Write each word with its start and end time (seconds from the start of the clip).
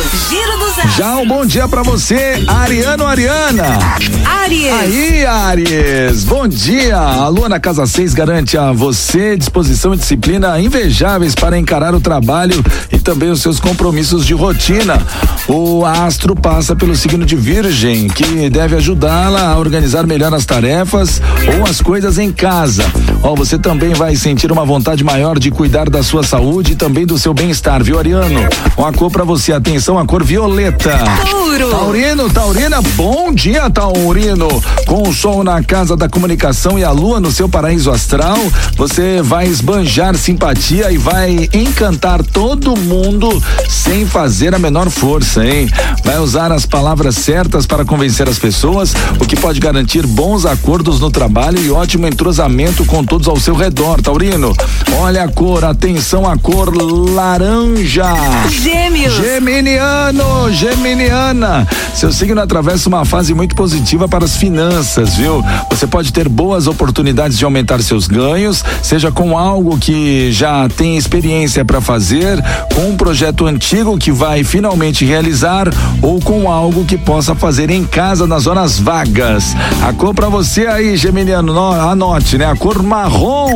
Giro. 0.00 0.61
Já 0.96 1.16
um 1.16 1.26
bom 1.26 1.44
dia 1.44 1.68
pra 1.68 1.82
você, 1.82 2.42
Ariano 2.46 3.06
Ariana. 3.06 3.78
Aries. 4.24 4.72
Aí, 4.72 5.26
Aries, 5.26 6.24
bom 6.24 6.48
dia. 6.48 6.96
A 6.96 7.28
Lua 7.28 7.48
na 7.48 7.60
Casa 7.60 7.86
6 7.86 8.14
garante 8.14 8.56
a 8.56 8.72
você 8.72 9.36
disposição 9.36 9.92
e 9.92 9.98
disciplina 9.98 10.58
invejáveis 10.58 11.34
para 11.34 11.58
encarar 11.58 11.94
o 11.94 12.00
trabalho 12.00 12.62
e 12.90 12.98
também 12.98 13.30
os 13.30 13.42
seus 13.42 13.60
compromissos 13.60 14.24
de 14.24 14.32
rotina. 14.32 15.00
O 15.46 15.84
astro 15.84 16.34
passa 16.34 16.74
pelo 16.74 16.96
signo 16.96 17.26
de 17.26 17.36
Virgem, 17.36 18.08
que 18.08 18.48
deve 18.48 18.76
ajudá-la 18.76 19.50
a 19.50 19.58
organizar 19.58 20.06
melhor 20.06 20.32
as 20.32 20.46
tarefas 20.46 21.20
ou 21.54 21.68
as 21.68 21.82
coisas 21.82 22.16
em 22.18 22.32
casa. 22.32 22.84
Ó, 23.22 23.34
você 23.34 23.58
também 23.58 23.92
vai 23.92 24.16
sentir 24.16 24.50
uma 24.50 24.64
vontade 24.64 25.04
maior 25.04 25.38
de 25.38 25.50
cuidar 25.50 25.90
da 25.90 26.02
sua 26.02 26.22
saúde 26.22 26.72
e 26.72 26.76
também 26.76 27.04
do 27.04 27.18
seu 27.18 27.34
bem-estar, 27.34 27.82
viu, 27.82 27.98
Ariano? 27.98 28.40
Uma 28.76 28.92
cor 28.92 29.10
pra 29.10 29.24
você, 29.24 29.52
atenção, 29.52 29.98
a 29.98 30.06
cor 30.06 30.24
violeta. 30.24 30.61
Touro. 30.70 31.70
Taurino, 31.70 32.30
Taurina, 32.30 32.80
bom 32.94 33.32
dia, 33.32 33.68
Taurino. 33.68 34.48
Com 34.86 35.08
o 35.08 35.12
sol 35.12 35.42
na 35.42 35.62
casa 35.62 35.96
da 35.96 36.08
comunicação 36.08 36.78
e 36.78 36.84
a 36.84 36.90
lua 36.90 37.18
no 37.18 37.32
seu 37.32 37.48
paraíso 37.48 37.90
astral, 37.90 38.38
você 38.76 39.20
vai 39.22 39.46
esbanjar 39.46 40.16
simpatia 40.16 40.92
e 40.92 40.98
vai 40.98 41.48
encantar 41.52 42.22
todo 42.22 42.76
mundo 42.76 43.42
sem 43.68 44.06
fazer 44.06 44.54
a 44.54 44.58
menor 44.58 44.88
força, 44.88 45.44
hein? 45.44 45.68
Vai 46.04 46.18
usar 46.18 46.52
as 46.52 46.64
palavras 46.64 47.16
certas 47.16 47.66
para 47.66 47.84
convencer 47.84 48.28
as 48.28 48.38
pessoas, 48.38 48.94
o 49.18 49.26
que 49.26 49.34
pode 49.34 49.58
garantir 49.58 50.06
bons 50.06 50.46
acordos 50.46 51.00
no 51.00 51.10
trabalho 51.10 51.58
e 51.58 51.70
ótimo 51.70 52.06
entrosamento 52.06 52.84
com 52.84 53.02
todos 53.04 53.26
ao 53.26 53.40
seu 53.40 53.54
redor, 53.54 54.00
Taurino. 54.00 54.54
Olha 54.98 55.24
a 55.24 55.28
cor, 55.28 55.64
atenção 55.64 56.28
a 56.28 56.36
cor 56.38 56.72
laranja. 56.74 58.04
Gêmeos. 58.48 59.14
Geminiano, 59.14 60.51
Geminiana. 60.52 61.66
Seu 61.94 62.12
signo 62.12 62.40
atravessa 62.40 62.88
uma 62.88 63.04
fase 63.04 63.34
muito 63.34 63.54
positiva 63.54 64.08
para 64.08 64.24
as 64.24 64.36
finanças, 64.36 65.14
viu? 65.16 65.44
Você 65.70 65.86
pode 65.86 66.12
ter 66.12 66.28
boas 66.28 66.66
oportunidades 66.66 67.38
de 67.38 67.44
aumentar 67.44 67.80
seus 67.82 68.06
ganhos, 68.06 68.64
seja 68.82 69.10
com 69.10 69.36
algo 69.38 69.78
que 69.78 70.30
já 70.32 70.68
tem 70.68 70.96
experiência 70.96 71.64
para 71.64 71.80
fazer, 71.80 72.42
com 72.74 72.90
um 72.90 72.96
projeto 72.96 73.46
antigo 73.46 73.96
que 73.98 74.10
vai 74.12 74.44
finalmente 74.44 75.04
realizar 75.04 75.68
ou 76.00 76.20
com 76.20 76.50
algo 76.50 76.84
que 76.84 76.96
possa 76.98 77.34
fazer 77.34 77.70
em 77.70 77.84
casa 77.84 78.26
nas 78.26 78.46
horas 78.46 78.78
vagas. 78.78 79.54
A 79.82 79.92
cor 79.92 80.14
para 80.14 80.28
você 80.28 80.66
aí, 80.66 80.96
Geminiano, 80.96 81.52
no- 81.52 81.72
anote, 81.72 82.36
né? 82.38 82.46
A 82.46 82.56
cor 82.56 82.82
marrom. 82.82 83.48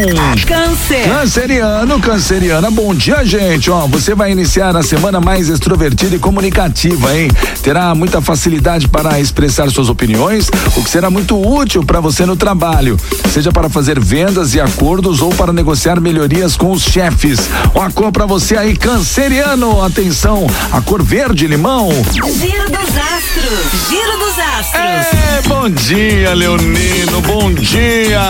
Câncer. 0.46 1.08
Canceriano, 1.08 2.00
canceriana, 2.00 2.70
bom 2.70 2.94
dia, 2.94 3.24
gente. 3.24 3.70
Ó, 3.70 3.86
você 3.86 4.14
vai 4.14 4.32
iniciar 4.32 4.76
a 4.76 4.82
semana 4.82 5.20
mais 5.20 5.48
extrovertida 5.48 6.16
e 6.16 6.18
comunicativa, 6.18 6.85
hein? 6.94 7.30
Terá 7.62 7.94
muita 7.94 8.20
facilidade 8.20 8.88
para 8.88 9.18
expressar 9.20 9.70
suas 9.70 9.88
opiniões, 9.88 10.48
o 10.76 10.82
que 10.82 10.90
será 10.90 11.10
muito 11.10 11.36
útil 11.36 11.84
para 11.84 12.00
você 12.00 12.24
no 12.24 12.36
trabalho, 12.36 12.96
seja 13.32 13.50
para 13.50 13.68
fazer 13.68 13.98
vendas 13.98 14.54
e 14.54 14.60
acordos 14.60 15.20
ou 15.20 15.30
para 15.30 15.52
negociar 15.52 16.00
melhorias 16.00 16.56
com 16.56 16.70
os 16.70 16.82
chefes. 16.82 17.40
Ó, 17.74 17.82
a 17.82 17.90
cor 17.90 18.12
para 18.12 18.26
você 18.26 18.56
aí, 18.56 18.76
canceriano, 18.76 19.82
atenção, 19.82 20.46
a 20.70 20.80
cor 20.80 21.02
verde 21.02 21.46
limão. 21.46 21.90
Giro 22.12 22.70
dos 22.70 22.96
astros. 22.96 23.88
Giro 23.88 24.18
dos 24.18 24.38
astros. 24.38 24.74
É, 24.74 25.42
bom 25.46 25.68
dia, 25.70 26.34
Leonino, 26.34 27.20
bom 27.22 27.52
dia. 27.52 28.20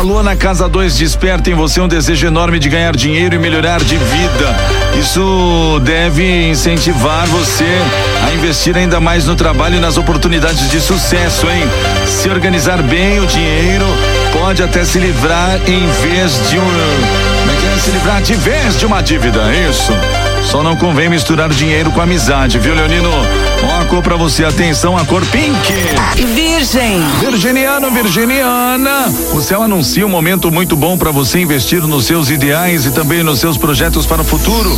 Leão. 0.00 0.02
Ó, 0.02 0.02
A 0.02 0.02
lua 0.02 0.22
na 0.22 0.34
casa 0.34 0.68
2 0.68 0.96
desperta 0.96 1.50
em 1.50 1.54
você 1.54 1.80
um 1.80 1.86
desejo 1.88 2.26
enorme 2.26 2.58
de 2.58 2.68
ganhar 2.68 2.96
dinheiro 2.96 3.34
e 3.34 3.38
melhorar 3.38 3.80
de 3.80 3.96
vida. 3.96 4.56
Isso 4.98 5.80
deve 5.84 6.48
incentivar 6.48 7.26
você 7.26 7.66
a 8.26 8.32
investir 8.32 8.76
ainda 8.76 8.98
mais 8.98 9.26
no 9.26 9.36
trabalho 9.36 9.76
e 9.76 9.80
nas 9.80 9.96
oportunidades 9.96 10.70
de 10.70 10.80
sucesso, 10.80 11.46
hein? 11.50 11.62
Se 12.06 12.28
organizar 12.28 12.82
bem 12.82 13.20
o 13.20 13.26
dinheiro 13.26 13.86
pode 14.32 14.62
até 14.62 14.84
se 14.84 14.98
livrar 14.98 15.60
em 15.66 15.86
vez 16.02 16.48
de 16.48 16.58
um. 16.58 16.64
Como 17.40 17.52
é 17.52 17.56
que 17.60 17.66
é? 17.66 17.78
Se 17.78 17.90
livrar 17.90 18.22
de 18.22 18.34
vez 18.34 18.78
de 18.78 18.86
uma 18.86 19.02
dívida, 19.02 19.40
é 19.52 19.70
isso. 19.70 19.92
Só 20.44 20.62
não 20.62 20.76
convém 20.76 21.08
misturar 21.08 21.48
dinheiro 21.50 21.90
com 21.90 22.00
amizade, 22.00 22.58
viu, 22.58 22.74
Leonino? 22.74 23.10
Ó, 23.62 23.80
a 23.80 23.84
cor 23.84 24.02
pra 24.02 24.16
você, 24.16 24.44
atenção, 24.44 24.96
a 24.96 25.04
cor 25.04 25.24
pink. 25.26 25.72
Virgem. 26.34 27.00
Virginiano, 27.20 27.90
Virginiana, 27.90 29.12
o 29.34 29.40
céu 29.40 29.62
anuncia 29.62 30.06
um 30.06 30.08
momento 30.08 30.50
muito 30.50 30.74
bom 30.76 30.96
para 30.96 31.10
você 31.10 31.40
investir 31.40 31.82
nos 31.82 32.06
seus 32.06 32.30
ideais 32.30 32.86
e 32.86 32.90
também 32.90 33.22
nos 33.22 33.38
seus 33.38 33.58
projetos 33.58 34.06
para 34.06 34.22
o 34.22 34.24
futuro. 34.24 34.70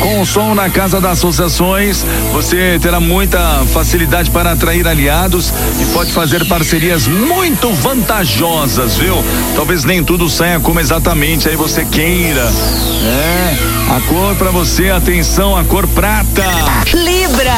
Com 0.00 0.20
o 0.20 0.26
som 0.26 0.54
na 0.54 0.68
casa 0.68 1.00
das 1.00 1.12
associações, 1.18 2.04
você 2.32 2.78
terá 2.80 3.00
muita 3.00 3.38
facilidade 3.72 4.30
para 4.30 4.52
atrair 4.52 4.86
aliados 4.86 5.52
e 5.80 5.86
pode 5.86 6.12
fazer 6.12 6.44
parcerias 6.46 7.06
muito 7.06 7.72
vantajosas, 7.72 8.96
viu? 8.98 9.24
Talvez 9.54 9.84
nem 9.84 10.04
tudo 10.04 10.28
saia 10.28 10.60
como 10.60 10.78
exatamente 10.78 11.48
aí 11.48 11.56
você 11.56 11.84
queira. 11.84 12.50
É, 13.06 13.56
a 13.96 14.00
cor 14.08 14.34
para 14.36 14.50
você, 14.50 14.90
atenção, 14.90 15.56
a 15.56 15.64
cor 15.64 15.86
prata. 15.88 16.44
Libra 16.92 17.54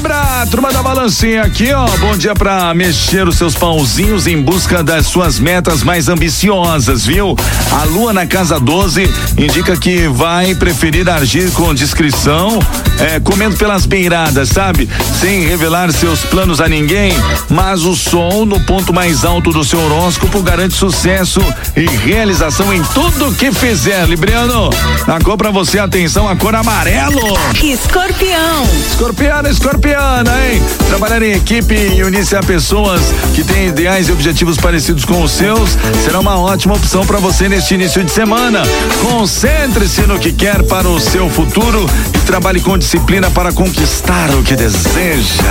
lembra? 0.00 0.29
Libra, 0.40 0.46
turma 0.46 0.72
da 0.72 0.82
balancinha 0.82 1.42
aqui, 1.42 1.72
ó. 1.72 1.86
Bom 1.98 2.16
dia 2.16 2.34
pra 2.34 2.72
mexer 2.72 3.26
os 3.28 3.36
seus 3.36 3.54
pauzinhos 3.54 4.26
em 4.26 4.40
busca 4.40 4.82
das 4.82 5.06
suas 5.06 5.38
metas 5.38 5.82
mais 5.82 6.08
ambiciosas, 6.08 7.04
viu? 7.04 7.36
A 7.70 7.84
lua 7.84 8.12
na 8.12 8.26
casa 8.26 8.58
12 8.58 9.10
indica 9.36 9.76
que 9.76 10.08
vai 10.08 10.54
preferir 10.54 11.08
agir 11.10 11.50
com 11.52 11.74
discrição, 11.74 12.58
é, 12.98 13.20
comendo 13.20 13.56
pelas 13.56 13.84
beiradas, 13.84 14.48
sabe? 14.48 14.88
Sem 15.20 15.46
revelar 15.46 15.92
seus 15.92 16.20
planos 16.20 16.60
a 16.60 16.68
ninguém, 16.68 17.12
mas 17.48 17.82
o 17.82 17.94
sol 17.94 18.46
no 18.46 18.60
ponto 18.60 18.94
mais 18.94 19.24
alto 19.24 19.50
do 19.50 19.64
seu 19.64 19.80
horóscopo 19.80 20.42
garante 20.42 20.74
sucesso 20.74 21.40
e 21.76 21.86
realização 21.86 22.72
em 22.72 22.82
tudo 22.94 23.34
que 23.34 23.52
fizer, 23.52 24.06
Libriano. 24.06 24.70
A 25.06 25.22
cor 25.22 25.36
pra 25.36 25.50
você, 25.50 25.78
atenção, 25.78 26.28
a 26.28 26.36
cor 26.36 26.54
amarelo. 26.54 27.20
Escorpião. 27.62 28.64
Escorpiana, 28.90 29.50
escorpiana, 29.50 30.29
hein? 30.30 30.62
Trabalhar 30.88 31.22
em 31.22 31.32
equipe 31.32 31.74
e 31.74 32.02
unir-se 32.02 32.36
a 32.36 32.40
pessoas 32.42 33.00
que 33.34 33.44
têm 33.44 33.68
ideais 33.68 34.08
e 34.08 34.12
objetivos 34.12 34.56
parecidos 34.56 35.04
com 35.04 35.22
os 35.22 35.30
seus 35.30 35.76
será 36.04 36.20
uma 36.20 36.38
ótima 36.38 36.74
opção 36.74 37.04
para 37.04 37.18
você 37.18 37.48
neste 37.48 37.74
início 37.74 38.02
de 38.02 38.10
semana. 38.10 38.62
Concentre-se 39.02 40.02
no 40.02 40.18
que 40.18 40.32
quer 40.32 40.62
para 40.64 40.88
o 40.88 41.00
seu 41.00 41.28
futuro 41.30 41.86
e 42.14 42.18
trabalhe 42.20 42.60
com 42.60 42.76
disciplina 42.76 43.30
para 43.30 43.52
conquistar 43.52 44.30
o 44.30 44.42
que 44.42 44.56
deseja. 44.56 45.42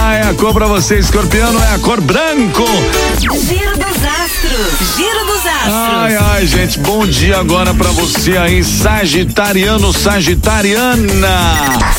Ai, 0.00 0.22
a 0.22 0.34
cor 0.34 0.52
para 0.52 0.66
você, 0.66 0.98
escorpiano, 0.98 1.58
é 1.62 1.74
a 1.74 1.78
cor 1.78 2.00
branco. 2.00 2.64
Giro 3.18 3.76
dos 3.76 3.96
astros. 4.04 4.96
Giro 4.96 5.26
dos 5.26 5.46
astros. 5.46 5.74
Ai, 5.74 6.16
ai, 6.16 6.46
gente, 6.46 6.78
bom 6.78 7.06
dia 7.06 7.38
agora 7.38 7.74
para 7.74 7.90
você 7.90 8.36
aí, 8.36 8.62
Sagitariano, 8.64 9.92
Sagitariana. 9.92 11.28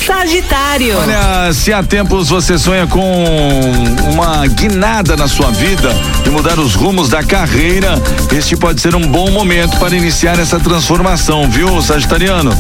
Sagitário. 0.06 0.98
Olha, 0.98 1.54
se 1.54 1.69
há 1.74 1.84
tempos 1.84 2.30
você 2.30 2.58
sonha 2.58 2.88
com 2.88 3.24
uma 4.14 4.48
guinada 4.48 5.16
na 5.16 5.28
sua 5.28 5.52
vida 5.52 5.90
e 6.26 6.30
mudar 6.30 6.58
os 6.58 6.74
rumos 6.74 7.10
da 7.10 7.22
carreira, 7.22 8.02
este 8.32 8.56
pode 8.56 8.82
ser 8.82 8.96
um 8.96 9.08
bom 9.08 9.30
momento 9.30 9.78
para 9.78 9.96
iniciar 9.96 10.40
essa 10.40 10.60
transformação, 10.60 11.50
viu, 11.50 11.82
Sagitariano? 11.82 12.52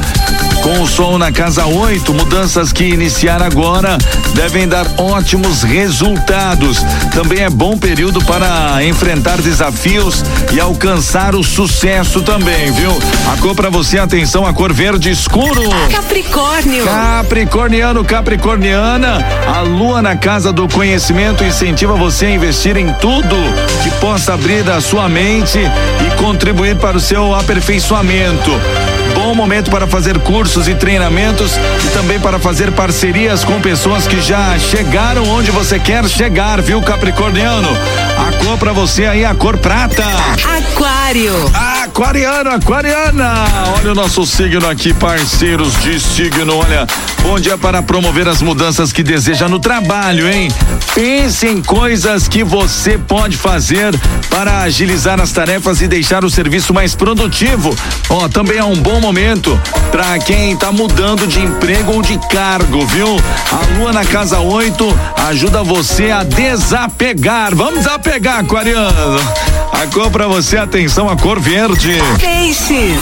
Com 0.61 0.81
o 0.81 0.87
sol 0.87 1.17
na 1.17 1.31
casa 1.31 1.65
8, 1.65 2.13
mudanças 2.13 2.73
que 2.73 2.83
iniciar 2.83 3.41
agora 3.41 3.97
devem 4.33 4.67
dar 4.67 4.85
ótimos 4.97 5.63
resultados. 5.63 6.83
Também 7.13 7.39
é 7.39 7.49
bom 7.49 7.77
período 7.77 8.23
para 8.23 8.83
enfrentar 8.83 9.41
desafios 9.41 10.23
e 10.51 10.59
alcançar 10.59 11.33
o 11.33 11.43
sucesso 11.43 12.21
também, 12.21 12.71
viu? 12.73 12.91
A 13.31 13.37
cor 13.37 13.55
para 13.55 13.69
você, 13.69 13.97
atenção, 13.97 14.45
a 14.45 14.53
cor 14.53 14.73
verde 14.73 15.09
escuro. 15.09 15.63
Capricórnio. 15.91 16.83
Capricorniano, 16.83 18.03
Capricorniana, 18.03 19.25
a 19.47 19.61
lua 19.61 20.01
na 20.01 20.15
casa 20.15 20.51
do 20.51 20.67
conhecimento 20.67 21.43
incentiva 21.43 21.95
você 21.95 22.25
a 22.25 22.31
investir 22.31 22.75
em 22.77 22.93
tudo 22.95 23.35
que 23.81 23.91
possa 23.99 24.33
abrir 24.33 24.69
a 24.69 24.81
sua 24.81 25.07
mente 25.07 25.59
e 25.59 26.15
contribuir 26.17 26.75
para 26.75 26.97
o 26.97 26.99
seu 26.99 27.33
aperfeiçoamento. 27.33 28.51
Bom 29.29 29.35
momento 29.35 29.69
para 29.69 29.85
fazer 29.85 30.17
cursos 30.17 30.67
e 30.67 30.73
treinamentos 30.73 31.55
e 31.55 31.89
também 31.93 32.19
para 32.19 32.39
fazer 32.39 32.71
parcerias 32.71 33.43
com 33.43 33.61
pessoas 33.61 34.07
que 34.07 34.19
já 34.19 34.57
chegaram 34.57 35.23
onde 35.29 35.51
você 35.51 35.77
quer 35.77 36.03
chegar, 36.09 36.59
viu, 36.63 36.81
Capricorniano? 36.81 37.69
A 38.19 38.33
cor 38.43 38.57
pra 38.57 38.73
você 38.73 39.05
aí, 39.05 39.23
a 39.23 39.33
cor 39.33 39.57
prata. 39.57 40.03
Aquário. 40.57 41.33
Aquariano, 41.83 42.49
aquariana. 42.49 43.33
Olha 43.77 43.93
o 43.93 43.95
nosso 43.95 44.25
signo 44.25 44.67
aqui, 44.67 44.93
parceiros 44.93 45.73
de 45.81 45.99
signo. 45.99 46.57
Olha, 46.57 46.85
bom 47.23 47.39
dia 47.39 47.57
para 47.57 47.81
promover 47.81 48.27
as 48.27 48.41
mudanças 48.41 48.91
que 48.91 49.01
deseja 49.01 49.47
no 49.47 49.57
trabalho, 49.57 50.29
hein? 50.29 50.49
Pense 50.93 51.47
em 51.47 51.61
coisas 51.61 52.27
que 52.27 52.43
você 52.43 52.97
pode 52.97 53.37
fazer 53.37 53.97
para 54.29 54.63
agilizar 54.63 55.21
as 55.21 55.31
tarefas 55.31 55.81
e 55.81 55.87
deixar 55.87 56.25
o 56.25 56.29
serviço 56.29 56.73
mais 56.73 56.93
produtivo. 56.93 57.73
Ó, 58.09 58.27
também 58.27 58.57
é 58.57 58.63
um 58.63 58.75
bom 58.75 58.99
momento 58.99 59.59
para 59.91 60.19
quem 60.19 60.53
está 60.53 60.71
mudando 60.71 61.25
de 61.25 61.39
emprego 61.39 61.93
ou 61.93 62.01
de 62.01 62.17
cargo, 62.27 62.85
viu? 62.85 63.15
A 63.51 63.77
lua 63.77 63.93
na 63.93 64.03
casa 64.03 64.39
8 64.39 64.99
ajuda 65.29 65.63
você 65.63 66.11
a 66.11 66.23
desapegar. 66.23 67.55
Vamos 67.55 67.79
desapegar, 67.79 68.08
aquariano. 68.17 69.48
A 69.71 69.87
cor 69.87 70.11
pra 70.11 70.27
você, 70.27 70.57
atenção, 70.57 71.07
a 71.09 71.15
cor 71.15 71.39
verde. 71.39 71.93
Peixes. 72.19 72.99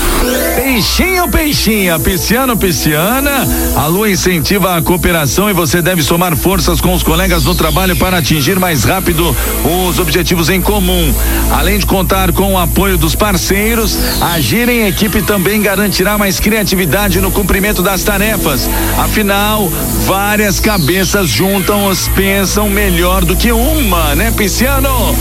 Peixinho, 0.56 1.28
peixinha, 1.28 1.98
pisciano, 1.98 2.56
pisciana. 2.56 3.48
A 3.76 3.88
lua 3.88 4.10
incentiva 4.10 4.76
a 4.76 4.82
cooperação 4.82 5.50
e 5.50 5.54
você 5.54 5.82
deve 5.82 6.04
somar 6.04 6.36
forças 6.36 6.80
com 6.80 6.94
os 6.94 7.02
colegas 7.02 7.44
no 7.46 7.56
trabalho 7.56 7.96
para 7.96 8.18
atingir 8.18 8.60
mais 8.60 8.84
rápido 8.84 9.36
os 9.64 9.98
objetivos 9.98 10.50
em 10.50 10.62
comum. 10.62 11.14
Além 11.52 11.80
de 11.80 11.86
contar 11.86 12.32
com 12.32 12.54
o 12.54 12.60
apoio 12.60 12.98
dos 12.98 13.16
parceiros, 13.16 13.98
agir 14.22 14.70
em 14.70 14.88
equipe 14.88 15.22
também 15.22 15.62
garantirá 15.62 16.18
mais 16.18 16.40
criatividade 16.40 17.20
no 17.20 17.32
cumprimento 17.32 17.82
das 17.82 18.04
tarefas. 18.04 18.70
Afinal, 18.98 19.68
várias 20.06 20.60
cabeças 20.60 21.30
juntam-os, 21.30 22.08
pensam 22.10 22.70
melhor 22.70 23.26
do 23.26 23.36
que 23.36 23.52
uma, 23.52 24.14
né, 24.16 24.32
pisciano? 24.36 25.16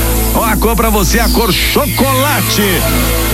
A 0.44 0.54
cor 0.56 0.76
pra 0.76 0.90
você, 0.90 1.18
a 1.18 1.28
cor 1.36 1.52
chocolate. 1.52 2.62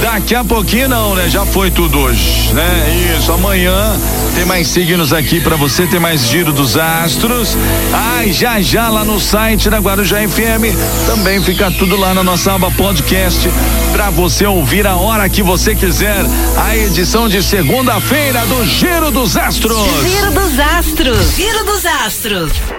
Daqui 0.02 0.34
a 0.34 0.43
pouquinho 0.43 0.88
não, 0.88 1.14
né? 1.14 1.31
Já 1.31 1.46
foi 1.46 1.70
tudo 1.70 2.00
hoje, 2.00 2.52
né? 2.52 3.16
Isso, 3.16 3.31
amanhã 3.31 3.96
tem 4.34 4.44
mais 4.44 4.66
signos 4.66 5.12
aqui 5.12 5.40
para 5.40 5.54
você, 5.54 5.87
tem 5.87 6.00
mais 6.00 6.26
giro 6.26 6.52
dos 6.52 6.76
astros. 6.76 7.56
Ai, 7.93 8.32
já 8.32 8.60
já 8.60 8.88
lá 8.88 9.04
no 9.04 9.20
site 9.20 9.70
da 9.70 9.78
Guarujá 9.78 10.16
FM 10.28 10.76
também 11.06 11.40
fica 11.40 11.70
tudo 11.70 11.96
lá 11.96 12.12
na 12.12 12.25
nossa 12.25 12.52
aba 12.54 12.72
podcast 12.72 13.49
para 13.93 14.10
você 14.10 14.44
ouvir 14.44 14.84
a 14.84 14.96
hora 14.96 15.28
que 15.28 15.43
você 15.43 15.72
quiser. 15.76 16.25
A 16.56 16.76
edição 16.76 17.28
de 17.28 17.40
segunda-feira 17.40 18.44
do 18.46 18.64
Giro 18.64 19.12
dos 19.12 19.37
Astros. 19.37 19.78
Giro 20.02 20.32
dos 20.32 20.58
Astros. 20.58 21.37
Giro 21.37 21.64
dos 21.64 21.87
Astros. 21.87 22.72